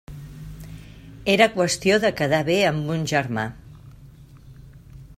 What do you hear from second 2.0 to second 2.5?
de quedar